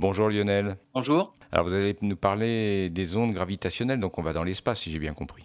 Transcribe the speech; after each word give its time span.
Bonjour 0.00 0.30
Lionel. 0.30 0.78
Bonjour. 0.94 1.36
Alors 1.52 1.66
vous 1.66 1.74
allez 1.74 1.94
nous 2.00 2.16
parler 2.16 2.88
des 2.88 3.18
ondes 3.18 3.34
gravitationnelles, 3.34 4.00
donc 4.00 4.16
on 4.16 4.22
va 4.22 4.32
dans 4.32 4.44
l'espace 4.44 4.80
si 4.80 4.90
j'ai 4.90 4.98
bien 4.98 5.12
compris. 5.12 5.44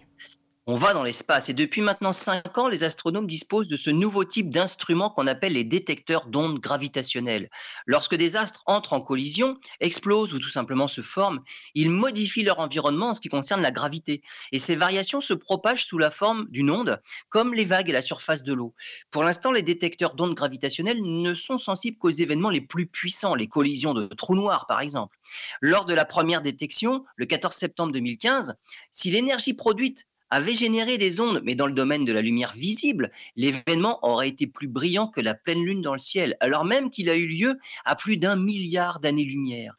On 0.68 0.74
va 0.74 0.92
dans 0.92 1.04
l'espace 1.04 1.48
et 1.48 1.54
depuis 1.54 1.80
maintenant 1.80 2.12
5 2.12 2.58
ans, 2.58 2.66
les 2.66 2.82
astronomes 2.82 3.28
disposent 3.28 3.68
de 3.68 3.76
ce 3.76 3.88
nouveau 3.88 4.24
type 4.24 4.50
d'instrument 4.50 5.10
qu'on 5.10 5.28
appelle 5.28 5.52
les 5.52 5.62
détecteurs 5.62 6.26
d'ondes 6.26 6.58
gravitationnelles. 6.58 7.50
Lorsque 7.86 8.16
des 8.16 8.34
astres 8.34 8.64
entrent 8.66 8.92
en 8.92 9.00
collision, 9.00 9.60
explosent 9.78 10.34
ou 10.34 10.40
tout 10.40 10.48
simplement 10.48 10.88
se 10.88 11.02
forment, 11.02 11.40
ils 11.76 11.92
modifient 11.92 12.42
leur 12.42 12.58
environnement 12.58 13.10
en 13.10 13.14
ce 13.14 13.20
qui 13.20 13.28
concerne 13.28 13.62
la 13.62 13.70
gravité. 13.70 14.22
Et 14.50 14.58
ces 14.58 14.74
variations 14.74 15.20
se 15.20 15.34
propagent 15.34 15.86
sous 15.86 15.98
la 15.98 16.10
forme 16.10 16.48
d'une 16.50 16.72
onde, 16.72 17.00
comme 17.28 17.54
les 17.54 17.64
vagues 17.64 17.90
à 17.90 17.94
la 17.94 18.02
surface 18.02 18.42
de 18.42 18.52
l'eau. 18.52 18.74
Pour 19.12 19.22
l'instant, 19.22 19.52
les 19.52 19.62
détecteurs 19.62 20.16
d'ondes 20.16 20.34
gravitationnelles 20.34 21.00
ne 21.00 21.32
sont 21.34 21.58
sensibles 21.58 21.98
qu'aux 21.98 22.10
événements 22.10 22.50
les 22.50 22.60
plus 22.60 22.88
puissants, 22.88 23.36
les 23.36 23.46
collisions 23.46 23.94
de 23.94 24.06
trous 24.06 24.34
noirs 24.34 24.66
par 24.66 24.80
exemple. 24.80 25.16
Lors 25.60 25.84
de 25.84 25.94
la 25.94 26.04
première 26.04 26.42
détection, 26.42 27.04
le 27.14 27.26
14 27.26 27.54
septembre 27.54 27.92
2015, 27.92 28.56
si 28.90 29.12
l'énergie 29.12 29.54
produite 29.54 30.08
avait 30.30 30.54
généré 30.54 30.98
des 30.98 31.20
ondes, 31.20 31.40
mais 31.44 31.54
dans 31.54 31.66
le 31.66 31.72
domaine 31.72 32.04
de 32.04 32.12
la 32.12 32.22
lumière 32.22 32.54
visible, 32.54 33.10
l'événement 33.36 33.98
aurait 34.04 34.28
été 34.28 34.46
plus 34.46 34.68
brillant 34.68 35.08
que 35.08 35.20
la 35.20 35.34
pleine 35.34 35.64
lune 35.64 35.82
dans 35.82 35.92
le 35.92 35.98
ciel, 35.98 36.36
alors 36.40 36.64
même 36.64 36.90
qu'il 36.90 37.08
a 37.10 37.14
eu 37.14 37.26
lieu 37.26 37.58
à 37.84 37.96
plus 37.96 38.16
d'un 38.16 38.36
milliard 38.36 39.00
d'années-lumière. 39.00 39.74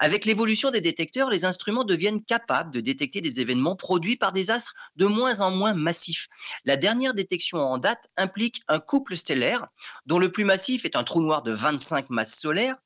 Avec 0.00 0.24
l'évolution 0.24 0.70
des 0.70 0.80
détecteurs, 0.80 1.30
les 1.30 1.44
instruments 1.44 1.84
deviennent 1.84 2.22
capables 2.22 2.72
de 2.72 2.80
détecter 2.80 3.20
des 3.20 3.40
événements 3.40 3.76
produits 3.76 4.16
par 4.16 4.32
des 4.32 4.50
astres 4.50 4.74
de 4.96 5.06
moins 5.06 5.40
en 5.40 5.50
moins 5.52 5.74
massifs. 5.74 6.28
La 6.64 6.76
dernière 6.76 7.14
détection 7.14 7.58
en 7.58 7.78
date 7.78 8.08
implique 8.16 8.62
un 8.66 8.80
couple 8.80 9.16
stellaire 9.16 9.68
dont 10.06 10.18
le 10.18 10.32
plus 10.32 10.44
massif 10.44 10.84
est 10.84 10.96
un 10.96 11.04
trou 11.04 11.22
noir 11.22 11.42
de 11.42 11.52
25 11.52 12.10
masses 12.10 12.38
solaires 12.38 12.76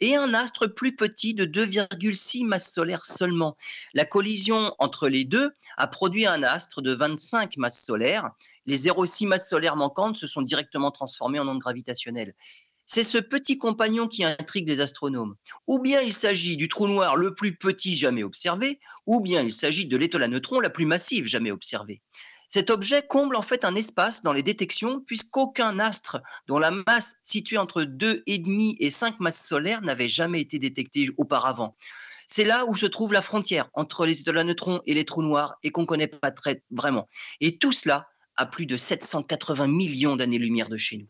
et 0.00 0.16
un 0.16 0.34
astre 0.34 0.66
plus 0.66 0.94
petit 0.94 1.34
de 1.34 1.44
2,6 1.44 2.46
masses 2.46 2.72
solaires 2.72 3.04
seulement. 3.04 3.56
La 3.94 4.04
collision 4.04 4.74
entre 4.78 5.08
les 5.08 5.24
deux 5.24 5.50
a 5.76 5.86
produit 5.86 6.26
un 6.26 6.42
astre 6.42 6.82
de 6.82 6.92
25 6.92 7.56
masses 7.56 7.84
solaires. 7.84 8.30
Les 8.66 8.86
0,6 8.86 9.26
masses 9.26 9.48
solaires 9.48 9.76
manquantes 9.76 10.18
se 10.18 10.26
sont 10.26 10.42
directement 10.42 10.90
transformées 10.90 11.40
en 11.40 11.48
ondes 11.48 11.58
gravitationnelles. 11.58 12.34
C'est 12.90 13.04
ce 13.04 13.18
petit 13.18 13.58
compagnon 13.58 14.08
qui 14.08 14.24
intrigue 14.24 14.66
les 14.66 14.80
astronomes. 14.80 15.36
Ou 15.66 15.78
bien 15.78 16.00
il 16.00 16.12
s'agit 16.14 16.56
du 16.56 16.68
trou 16.68 16.86
noir 16.86 17.16
le 17.16 17.34
plus 17.34 17.54
petit 17.54 17.96
jamais 17.96 18.22
observé, 18.22 18.80
ou 19.04 19.20
bien 19.20 19.42
il 19.42 19.52
s'agit 19.52 19.86
de 19.86 19.96
l'étoile 19.98 20.22
à 20.22 20.28
neutrons 20.28 20.58
la 20.58 20.70
plus 20.70 20.86
massive 20.86 21.26
jamais 21.26 21.50
observée. 21.50 22.00
Cet 22.48 22.70
objet 22.70 23.06
comble 23.06 23.36
en 23.36 23.42
fait 23.42 23.64
un 23.64 23.74
espace 23.74 24.22
dans 24.22 24.32
les 24.32 24.42
détections 24.42 25.00
puisqu'aucun 25.00 25.78
astre 25.78 26.22
dont 26.46 26.58
la 26.58 26.70
masse 26.70 27.16
située 27.22 27.58
entre 27.58 27.82
2,5 27.82 28.76
et 28.80 28.90
5 28.90 29.20
masses 29.20 29.46
solaires 29.46 29.82
n'avait 29.82 30.08
jamais 30.08 30.40
été 30.40 30.58
détecté 30.58 31.10
auparavant. 31.18 31.76
C'est 32.26 32.44
là 32.44 32.64
où 32.66 32.74
se 32.74 32.86
trouve 32.86 33.12
la 33.12 33.22
frontière 33.22 33.68
entre 33.74 34.06
les 34.06 34.20
étoiles 34.20 34.38
à 34.38 34.44
neutrons 34.44 34.80
et 34.86 34.94
les 34.94 35.04
trous 35.04 35.22
noirs 35.22 35.56
et 35.62 35.70
qu'on 35.70 35.82
ne 35.82 35.86
connaît 35.86 36.08
pas 36.08 36.30
très 36.30 36.62
vraiment. 36.70 37.06
Et 37.40 37.58
tout 37.58 37.72
cela 37.72 38.06
à 38.36 38.46
plus 38.46 38.66
de 38.66 38.76
780 38.76 39.66
millions 39.66 40.16
d'années-lumière 40.16 40.68
de 40.68 40.76
chez 40.76 40.96
nous. 40.96 41.06